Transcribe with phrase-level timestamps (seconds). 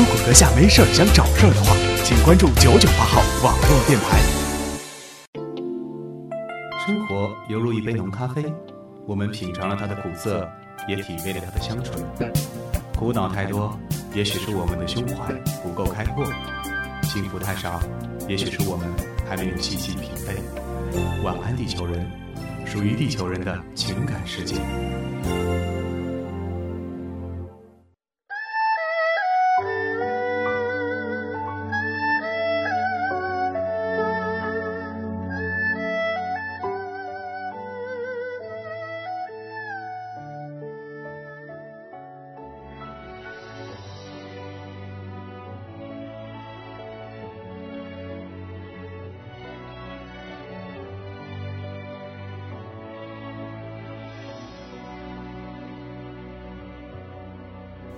[0.00, 4.18] 如果阁下没事儿想找事儿的话，请关注九九八号网络电台。
[6.86, 8.42] 生活犹如一杯浓咖啡，
[9.06, 10.48] 我们品尝了它的苦涩，
[10.88, 12.02] 也体味了它的香醇。
[12.98, 13.78] 苦恼太多，
[14.14, 16.24] 也许是我们的胸怀不够开阔；
[17.02, 17.78] 幸福太少，
[18.26, 18.88] 也许是我们
[19.28, 21.22] 还没有细细品味。
[21.22, 22.10] 晚安，地球人，
[22.64, 24.54] 属于地球人的情感世界。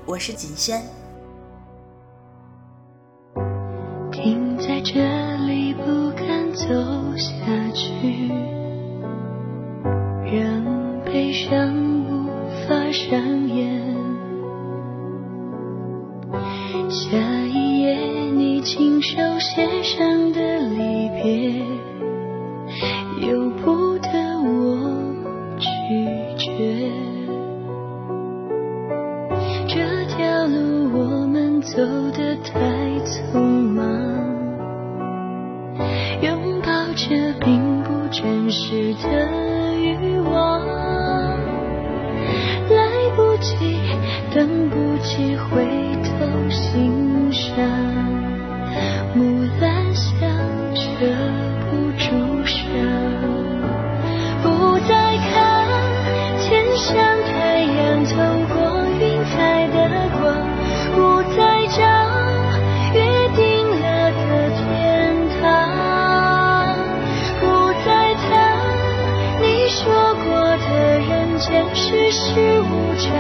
[0.05, 1.02] 我是锦轩。
[45.13, 45.65] 等不及回
[46.03, 46.11] 头
[46.49, 47.55] 欣赏，
[49.15, 50.11] 木兰香
[50.75, 50.81] 遮
[51.71, 52.07] 不住
[52.47, 52.63] 伤，
[54.43, 55.31] 不再看
[56.41, 58.13] 天上太阳透
[58.55, 58.57] 过
[59.01, 59.77] 云彩的
[60.19, 60.23] 光，
[60.95, 60.97] 不
[61.37, 61.83] 再找
[62.95, 62.99] 约
[63.37, 63.41] 定
[63.81, 64.23] 了的
[64.57, 64.61] 天
[65.41, 65.43] 堂，
[67.41, 67.45] 不
[67.85, 68.31] 再谈
[69.43, 69.81] 你说
[70.25, 70.71] 过的
[71.01, 73.11] 人间世事无常，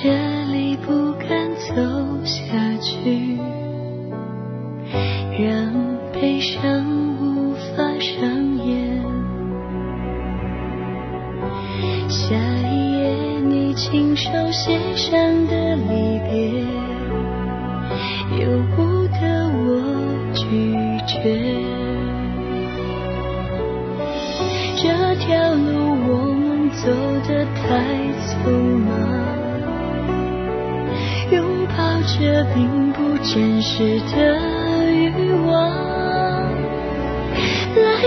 [0.00, 0.27] 停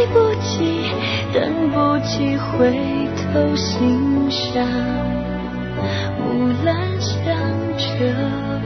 [0.08, 0.90] 不及，
[1.34, 2.72] 等不及回
[3.16, 4.66] 头欣赏，
[6.20, 7.18] 木兰香
[7.78, 7.84] 遮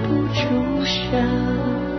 [0.04, 1.95] 不住伤。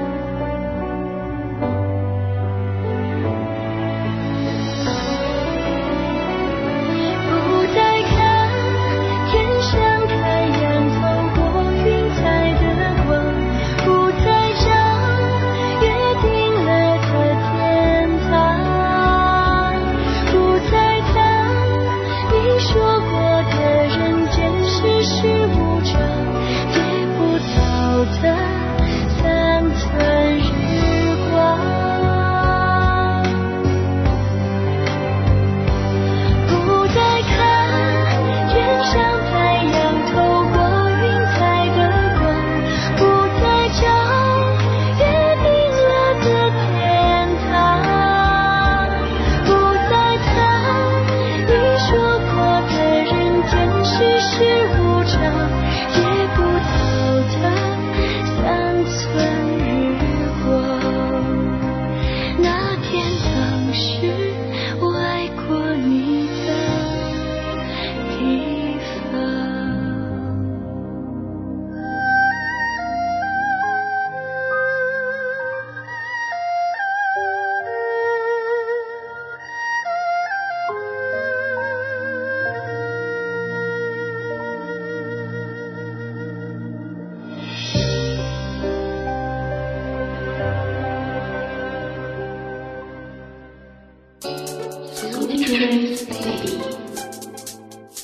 [95.47, 96.59] Dreams, baby.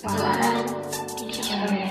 [0.05, 0.65] 晚安，
[1.17, 1.91] 地球人。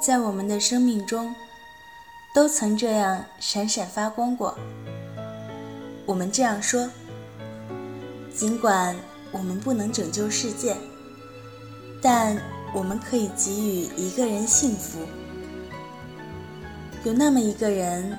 [0.00, 1.34] 在我们的生命中，
[2.32, 4.56] 都曾这样闪闪发光过。
[6.06, 6.88] 我们这样说，
[8.32, 8.94] 尽管
[9.32, 10.76] 我们不能拯救世界，
[12.00, 12.40] 但
[12.74, 14.98] 我们可以给予一个人幸福。
[17.04, 18.18] 有那么一个人，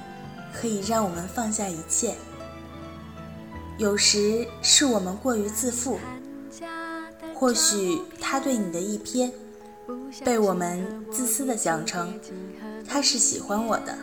[0.54, 2.16] 可以让我们放下一切。
[3.78, 6.00] 有时是我们过于自负，
[7.34, 9.30] 或许他对你的一瞥。
[10.24, 12.20] 被我们自私的想成
[12.88, 13.96] 他是喜欢我的，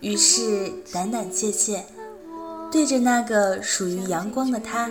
[0.00, 1.84] 于是胆胆怯怯
[2.70, 4.90] 对着那个属于阳光的他，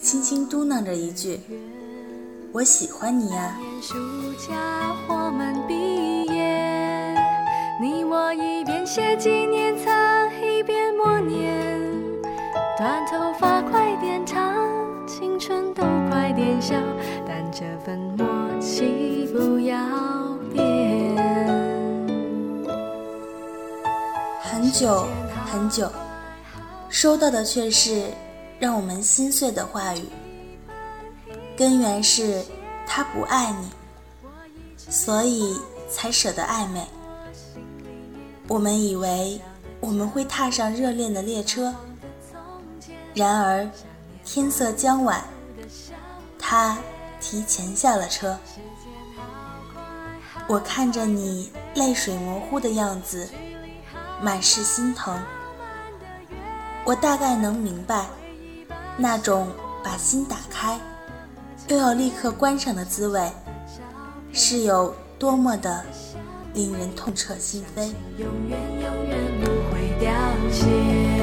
[0.00, 1.38] 轻轻嘟囔着一句
[2.52, 3.94] ：“我喜欢你呀。”暑
[4.48, 4.54] 假
[5.08, 7.14] 我们毕业，
[7.80, 9.90] 你我一边写纪念册
[10.42, 11.70] 一边默念，
[12.78, 14.56] 短头发快点长，
[15.06, 16.74] 青春都快点消，
[17.28, 18.26] 但这份默
[18.60, 19.76] 契不要
[20.52, 20.64] 变。
[24.40, 25.06] 很久
[25.52, 25.88] 很久，
[26.88, 28.10] 收到的却是
[28.58, 30.00] 让我们心碎的话语。
[31.56, 32.44] 根源是
[32.86, 33.70] 他不爱你，
[34.76, 35.58] 所以
[35.90, 36.86] 才舍得暧昧。
[38.48, 39.40] 我们以为
[39.80, 41.74] 我们会踏上热恋的列车，
[43.14, 43.68] 然而
[44.24, 45.24] 天色将晚，
[46.38, 46.78] 他
[47.20, 48.38] 提前下了车。
[50.46, 53.28] 我看着你泪水模糊的样子。
[54.18, 55.14] 满是心疼，
[56.86, 58.06] 我大概能明白，
[58.96, 59.46] 那种
[59.84, 60.80] 把心打开，
[61.68, 63.28] 又要立刻关上的滋味，
[64.32, 65.84] 是有多么的
[66.54, 67.90] 令人痛彻心扉。
[68.18, 70.12] 永远永远不会凋
[70.52, 71.15] 谢。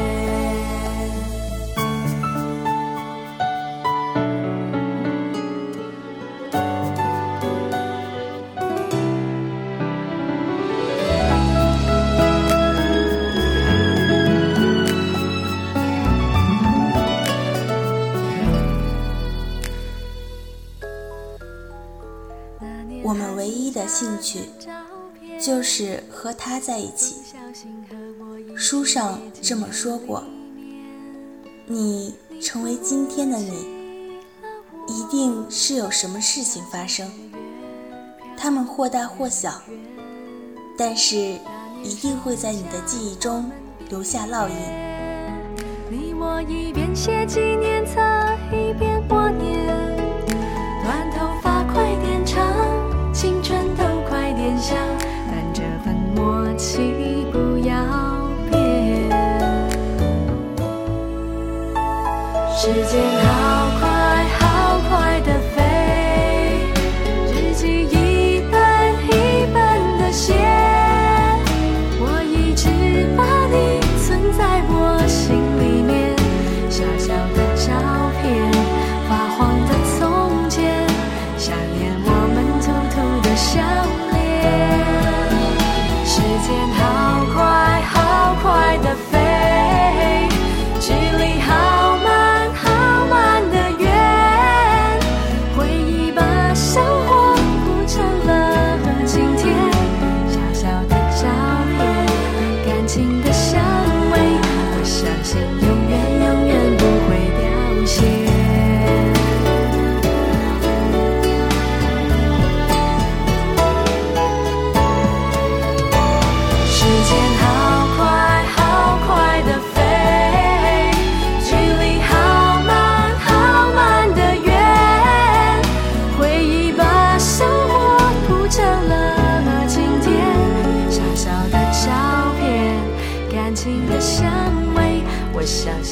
[23.93, 24.49] 兴趣
[25.39, 27.17] 就是和他在一起。
[28.55, 30.23] 书上这么说过，
[31.67, 34.17] 你成为今天的你，
[34.87, 37.07] 一定是有什么事情发生。
[38.35, 39.61] 他们或大或小，
[40.75, 41.15] 但是
[41.83, 43.51] 一定会在你的记忆中
[43.89, 44.55] 留下烙印。
[45.91, 48.01] 你我一边写纪念册
[48.51, 49.52] 一边默念，
[62.63, 63.22] 时间。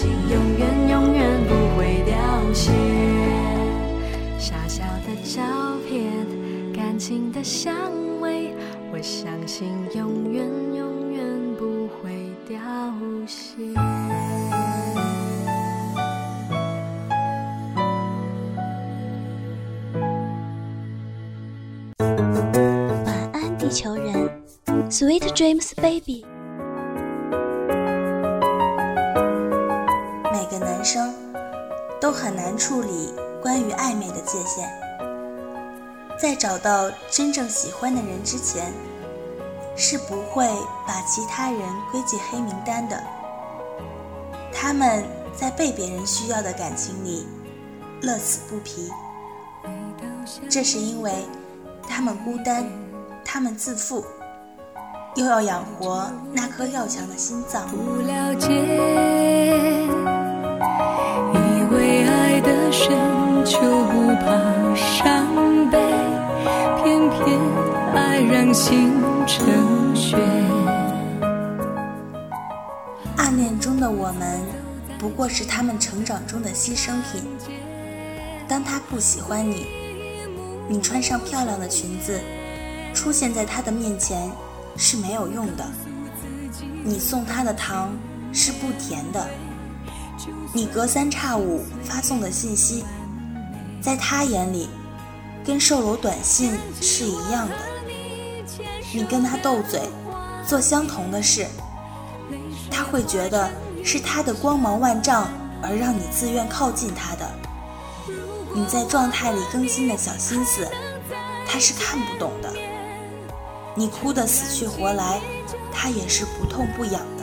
[0.02, 2.72] 相信永远永远不会凋谢。
[4.40, 5.44] 小小的照
[5.88, 6.26] 片，
[6.74, 7.72] 感情的香
[8.20, 8.52] 味，
[8.92, 10.44] 我相信永远
[10.74, 11.24] 永远
[11.56, 12.58] 不会凋
[13.28, 13.76] 谢。
[23.06, 24.42] 晚安，地球人
[24.90, 26.26] ，Sweet dreams, baby。
[32.12, 34.70] 都很难处理关于暧昧的界限。
[36.20, 38.74] 在找到真正喜欢的人之前，
[39.78, 40.46] 是不会
[40.86, 43.02] 把其他人归进黑名单的。
[44.52, 47.26] 他们在被别人需要的感情里
[48.02, 48.92] 乐此不疲，
[50.50, 51.14] 这是因为
[51.88, 52.66] 他们孤单，
[53.24, 54.04] 他们自负。
[55.16, 57.70] 又要养活那颗要强的心脏。
[57.70, 59.88] 不了解，
[62.84, 65.78] 深就不怕伤悲，
[66.82, 67.40] 偏偏
[67.94, 68.92] 爱让心
[69.28, 70.18] 成雪。
[73.18, 74.42] 暗恋中的我们，
[74.98, 77.22] 不过是他们成长中的牺牲品。
[78.48, 79.68] 当他不喜欢你，
[80.68, 82.20] 你穿上漂亮的裙子，
[82.96, 84.32] 出现在他的面前。
[84.78, 85.66] 是没有用的。
[86.82, 87.92] 你送他的糖
[88.32, 89.28] 是不甜的。
[90.54, 92.84] 你隔三差五发送的信息，
[93.82, 94.70] 在他眼里，
[95.46, 97.56] 跟售楼短信是一样的。
[98.94, 99.82] 你跟他斗嘴，
[100.46, 101.48] 做相同的事，
[102.70, 103.50] 他会觉得
[103.84, 105.30] 是他的光芒万丈
[105.64, 107.30] 而让你自愿靠近他的。
[108.54, 110.68] 你在状态里更新的小心思，
[111.48, 112.52] 他是看不懂的。
[113.74, 115.22] 你哭得死去活来，
[115.72, 117.21] 他也是不痛不痒的。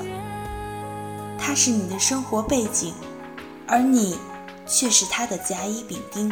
[1.48, 2.92] 他是你的生活背景，
[3.66, 4.18] 而你
[4.66, 6.30] 却是他的甲乙丙丁。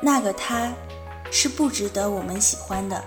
[0.00, 0.72] 那个他，
[1.32, 3.04] 是不值得我们喜欢的。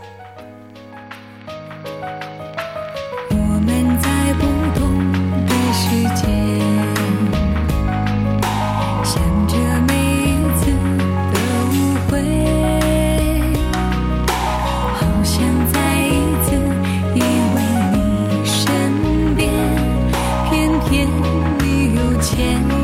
[22.44, 22.83] again.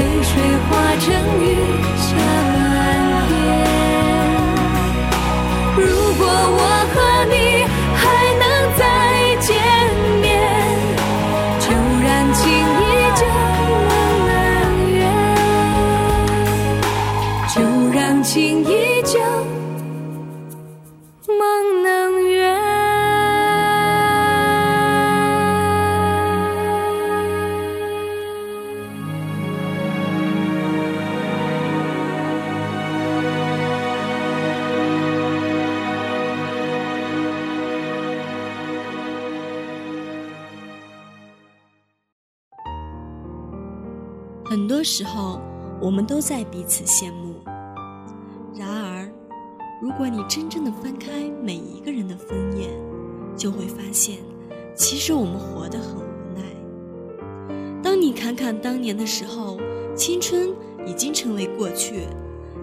[0.00, 0.32] 泪水
[0.64, 1.04] 化成
[1.44, 1.44] 雨
[1.98, 2.16] 下
[2.54, 3.30] 满天。
[5.76, 6.24] 如果
[6.56, 6.60] 我
[6.94, 6.96] 和
[7.28, 7.34] 你
[44.80, 45.38] 多时候，
[45.78, 47.34] 我们都在彼此羡慕。
[48.54, 49.06] 然而，
[49.78, 52.70] 如果你真正的翻开每一个人的枫叶，
[53.36, 54.16] 就会发现，
[54.74, 56.42] 其实我们活得很无奈。
[57.82, 59.58] 当你侃侃当年的时候，
[59.94, 60.48] 青春
[60.86, 62.06] 已经成为过去；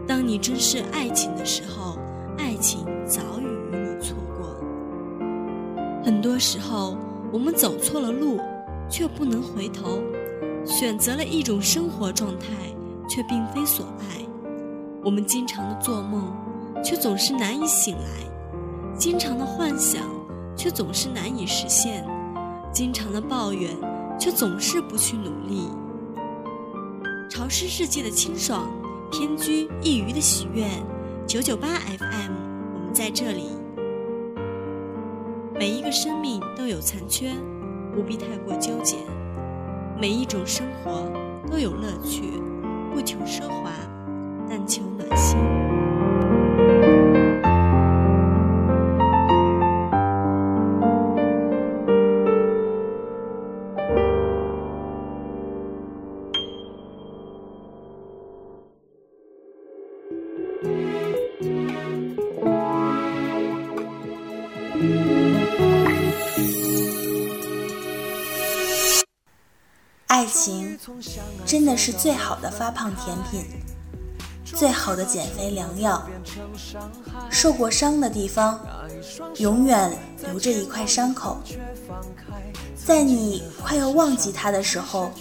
[0.07, 1.99] 当你珍视爱情的时候，
[2.35, 4.57] 爱情早已与你错过。
[6.03, 6.97] 很多时候，
[7.31, 8.39] 我们走错了路，
[8.89, 10.01] 却不能回头。
[10.67, 12.47] 选择了一种生活状态，
[13.09, 14.25] 却并非所爱。
[15.03, 16.35] 我们经常的做梦，
[16.83, 18.97] 却总是难以醒来。
[18.97, 20.01] 经常的幻想
[20.55, 22.05] 却总是难以实现，
[22.73, 23.71] 经常的抱怨
[24.19, 25.69] 却总是不去努力。
[27.29, 28.69] 潮湿世界的清爽，
[29.11, 30.65] 偏居一隅的喜悦。
[31.25, 32.33] 九九八 FM，
[32.73, 33.49] 我们在这里。
[35.53, 37.33] 每一个生命都有残缺，
[37.93, 38.95] 不必太过纠结；
[39.99, 41.11] 每一种生活
[41.49, 42.39] 都有乐趣，
[42.93, 43.71] 不求奢华，
[44.47, 45.56] 但求暖心。
[71.87, 73.45] 是最好的发胖甜品，
[74.43, 76.05] 最好的减肥良药。
[77.29, 78.59] 受过伤的地方，
[79.37, 81.37] 永远留着一块伤口，
[82.75, 85.13] 在你快要忘记它的时候，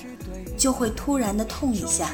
[0.59, 2.11] 就会突然的痛一下。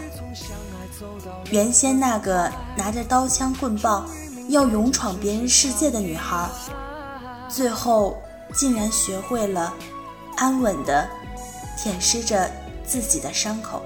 [1.50, 4.06] 原先那个拿着刀枪棍棒
[4.50, 6.47] 要勇闯别人世界的女孩，
[7.49, 8.18] 最后
[8.54, 9.73] 竟然学会了
[10.37, 11.09] 安稳的
[11.78, 12.50] 舔舐着。
[12.85, 13.80] 自己的伤口。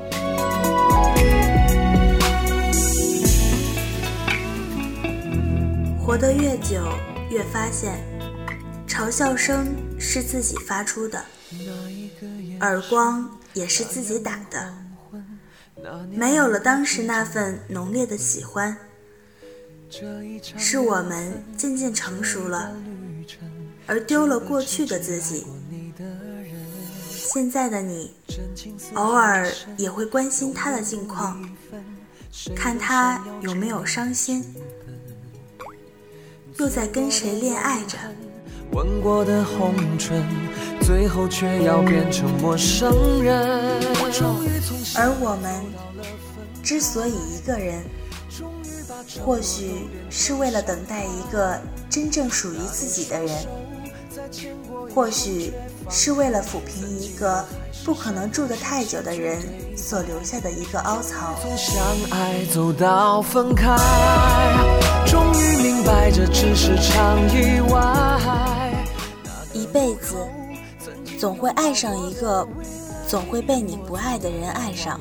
[6.06, 6.80] 活得越久，
[7.30, 7.98] 越发现，
[8.86, 11.20] 嘲笑声是自己发出的，
[12.60, 14.72] 耳光也是自己打的。
[16.12, 18.76] 没有了当时那份浓烈的喜欢，
[20.56, 22.72] 是我们渐渐成熟了，
[23.88, 25.44] 而丢了过去的自己。
[27.10, 28.14] 现在的你，
[28.94, 31.44] 偶尔也会关心他的近况，
[32.54, 34.54] 看他有没有伤心，
[36.58, 37.98] 又在跟谁恋爱着。
[38.72, 40.24] 吻过的红唇，
[40.80, 43.36] 最后却要变成陌生人。
[44.96, 45.62] 而我们
[46.62, 47.84] 之所以一个人，
[49.24, 53.30] 或许是为了等待一个真正属于自己的人，
[54.94, 55.52] 或许。
[55.88, 57.44] 是为了抚平一个
[57.84, 59.40] 不可能住得太久的人
[59.76, 61.32] 所留下的一个凹槽。
[61.40, 63.76] 从相爱走到分开，
[65.06, 68.74] 终于明白这只是场意外。
[69.52, 70.16] 一辈子
[71.20, 72.44] 总会爱上一个，
[73.06, 75.00] 总会被你不爱的人爱上，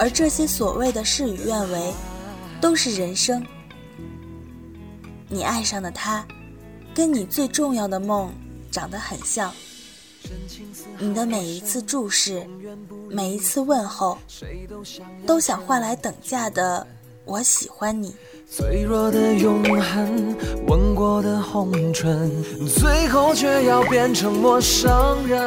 [0.00, 1.92] 而这些所谓的事与愿违，
[2.60, 3.40] 都是人生。
[5.28, 6.26] 你爱上的他，
[6.98, 8.28] 跟你最重要的梦。
[8.72, 9.50] 长得很像，
[10.98, 12.44] 你的每一次注视，
[13.08, 14.18] 每一次问候，
[15.24, 16.84] 都想换来等价的
[17.24, 18.14] “我喜欢你”。
[18.50, 22.30] 脆弱的永恒，吻过的红唇，
[22.66, 25.40] 最后却要变成陌生人。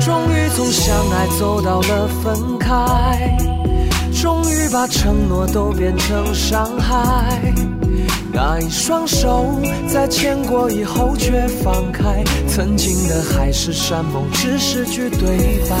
[0.00, 3.36] 终于从相爱走到了分开，
[4.20, 7.40] 终于把承诺都变成伤害。
[8.34, 15.76] 那一双手在牵过以后却放开，曾经的海誓山盟只是句对白。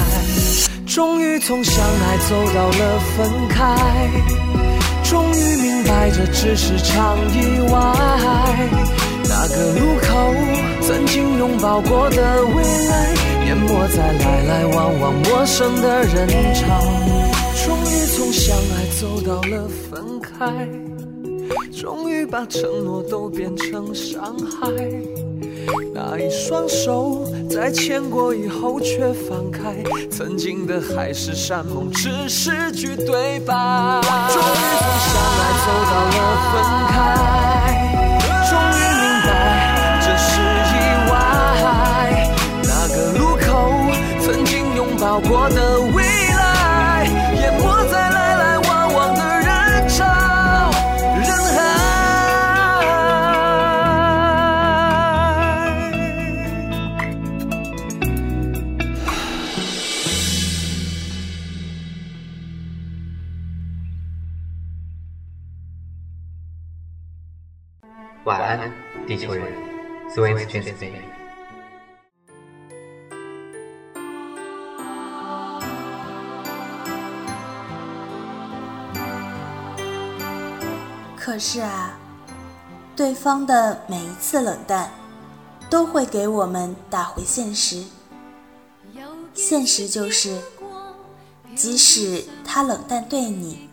[0.86, 3.74] 终于从相爱走到了分开，
[5.02, 7.78] 终于明白这只是场意外。
[9.24, 10.34] 那个路口
[10.82, 13.14] 曾经拥抱过的未来，
[13.46, 16.82] 淹没在来来往往陌生的人潮。
[17.64, 20.91] 终于从相爱走到了分开。
[21.72, 24.70] 终于把承诺都变成伤害，
[25.94, 34.00] 那一双手在牵过以后却放开，曾经的海誓山盟只是句对白。
[34.28, 36.16] 终于从相爱走到了
[36.52, 36.54] 分
[36.88, 36.92] 开，
[38.48, 39.28] 终于明白
[40.00, 40.30] 这是
[40.72, 40.74] 意
[41.10, 41.12] 外。
[42.64, 43.46] 那个路口
[44.24, 45.71] 曾经拥抱过的
[69.12, 69.44] 地球人。
[81.14, 81.98] 可是啊，
[82.96, 84.90] 对方的每一次冷淡，
[85.68, 87.84] 都会给我们打回现实。
[89.34, 90.40] 现实就是，
[91.54, 93.68] 即使他冷淡对你，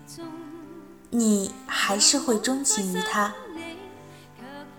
[1.10, 3.34] 你还是会钟情于他。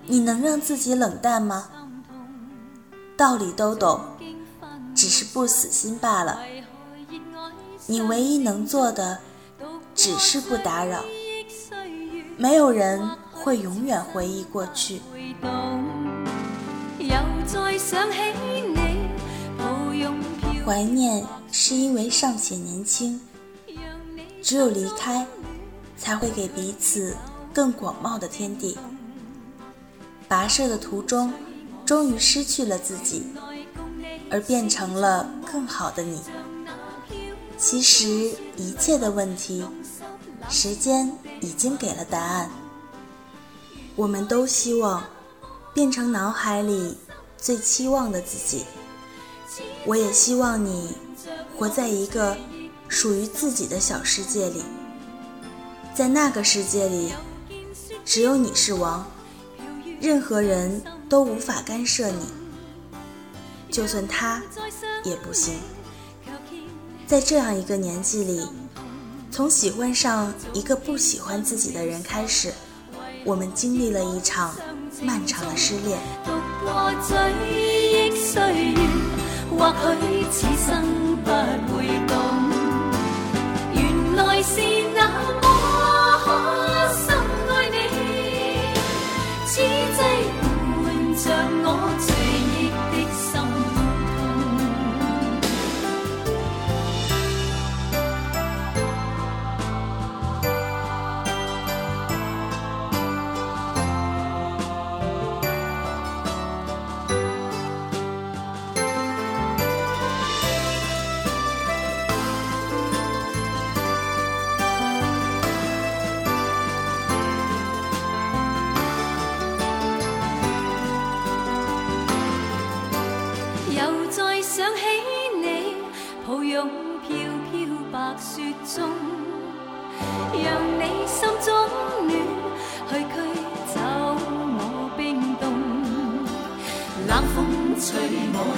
[0.06, 1.68] 你能让自己冷淡吗？
[3.16, 4.00] 道理都懂，
[4.94, 6.40] 只是不死心罢了。
[7.86, 9.18] 你唯一能做的，
[9.94, 11.04] 只是不打扰。
[12.36, 15.02] 没有人会永远回忆过去。
[20.64, 23.20] 怀念是因为尚且年轻，
[24.42, 25.26] 只有离开，
[25.98, 27.16] 才会给彼此
[27.52, 28.78] 更广袤的天地。
[30.30, 31.34] 跋涉的途中，
[31.84, 33.24] 终于失去了自己，
[34.30, 36.20] 而变成了更好的你。
[37.58, 39.64] 其实一切的问题，
[40.48, 42.48] 时间已经给了答案。
[43.96, 45.02] 我们都希望
[45.74, 46.96] 变成脑海里
[47.36, 48.64] 最期望的自己。
[49.84, 50.94] 我也希望你
[51.56, 52.36] 活在一个
[52.86, 54.62] 属于自己的小世界里，
[55.92, 57.12] 在那个世界里，
[58.04, 59.04] 只有你是王。
[60.00, 62.24] 任何人都无法干涉你，
[63.70, 64.42] 就算他
[65.04, 65.54] 也不行。
[67.06, 68.46] 在这样一个年纪里，
[69.30, 72.50] 从喜欢上一个不喜欢自己的人开始，
[73.24, 74.54] 我们经历了一场
[75.02, 75.98] 漫长的失恋。
[79.58, 81.30] 或许此生不
[81.74, 82.16] 会懂，
[83.74, 84.60] 原来是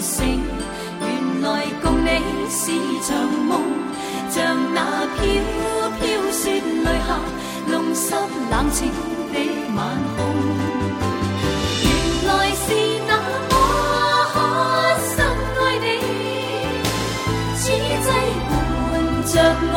[0.02, 0.42] 醒，
[1.00, 2.08] 原来共你
[2.50, 2.72] 是
[3.06, 3.60] 场梦，
[4.28, 4.34] 像
[4.74, 5.20] 那飘
[6.00, 7.08] 飘雪泪下，
[7.68, 8.12] 弄湿
[8.50, 8.90] 冷清
[9.32, 9.34] 的
[9.76, 9.78] 晚
[10.16, 10.18] 空。
[11.84, 11.86] 原
[12.26, 12.66] 来是
[13.06, 13.10] 那
[13.48, 13.52] 么
[15.14, 15.16] 深
[15.60, 15.86] 爱你，
[17.56, 18.08] 此际
[18.50, 18.52] 伴
[19.24, 19.32] 着
[19.72, 19.76] 我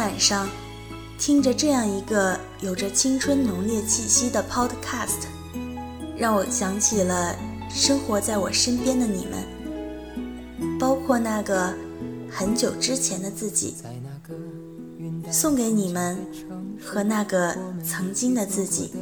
[0.00, 0.48] 晚上
[1.18, 5.26] 听着这样一个有着青春浓烈气息的 Podcast，
[6.16, 7.36] 让我想起了
[7.68, 11.74] 生活在我身边的你们，包括那个
[12.30, 13.74] 很久之前的自己，
[15.30, 16.16] 送给你们
[16.82, 18.92] 和那个曾经的自己，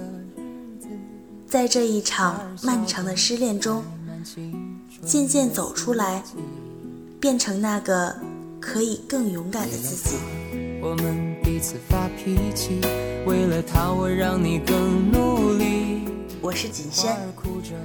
[1.47, 3.85] 在这一场漫长的失恋中，
[5.07, 6.25] 渐渐走出来，
[7.21, 8.17] 变成那个。
[8.61, 10.17] 可以更勇敢的自己。
[10.81, 12.81] 我们彼此发脾气，
[13.27, 16.03] 为了他我让你更努力。
[16.41, 17.11] 我是锦轩，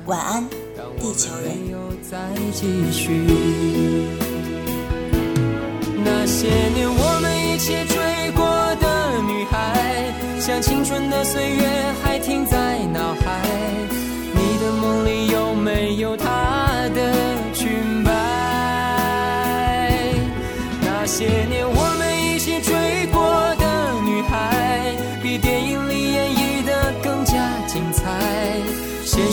[0.05, 0.47] 晚安，
[0.99, 1.57] 地球人。
[6.05, 11.67] 那些年我们一起追过的女孩，像青春的岁月
[12.03, 13.41] 还停在脑海。
[14.35, 16.29] 你的梦里有没有她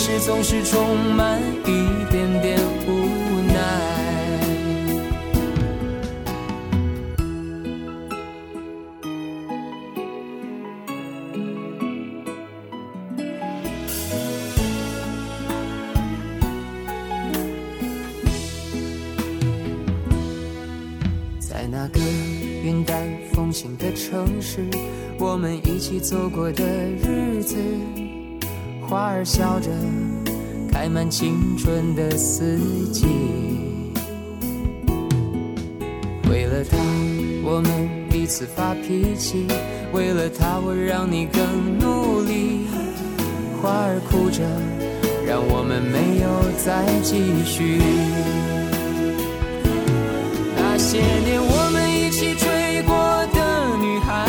[0.03, 2.59] 是总是充满一点点
[2.89, 3.55] 无奈。
[21.39, 22.01] 在那个
[22.65, 24.65] 云淡风轻的城市
[25.19, 27.55] 我们一起走过的日子
[28.91, 29.71] 花儿笑着，
[30.73, 32.59] 开满青春的四
[32.91, 33.07] 季。
[36.29, 36.77] 为了他，
[37.45, 39.47] 我们彼此发脾气；
[39.93, 42.67] 为了他，我让你更努力。
[43.63, 44.43] 花儿哭着，
[45.25, 47.79] 让我们没有再继续。
[50.57, 52.93] 那些年我们一起追过
[53.33, 54.27] 的女孩，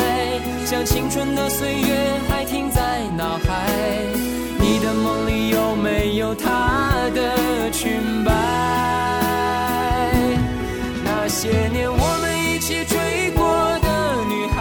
[0.64, 4.31] 像青春的岁月还停在脑海。
[4.94, 8.32] 梦里有没有她的裙摆？
[11.04, 13.42] 那些年我们一起追过
[13.80, 13.88] 的
[14.28, 14.58] 女孩，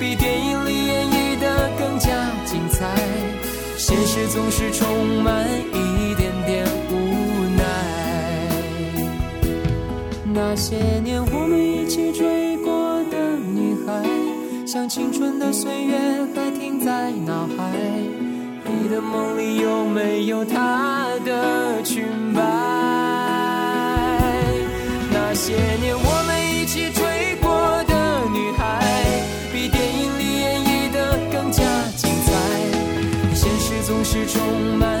[0.00, 2.08] 比电影里演绎的更加
[2.44, 2.96] 精彩。
[3.76, 6.92] 现实总是充满一点点无
[7.56, 7.62] 奈。
[10.32, 14.02] 那些年我们一起追过的女孩，
[14.66, 15.96] 像青春的岁月
[16.34, 18.23] 还停在脑海。
[18.84, 22.42] 你的梦里有没有她的裙摆？
[25.10, 27.94] 那些年我们一起追过的
[28.30, 28.84] 女孩，
[29.50, 31.62] 比电影里演绎的更加
[31.96, 32.30] 精彩。
[33.34, 35.00] 现实总是充满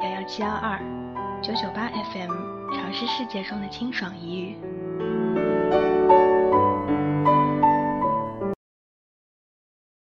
[0.00, 0.78] 幺幺七幺二
[1.42, 2.30] 九九八 FM，
[2.72, 5.57] 尝试世界中的清爽一隅。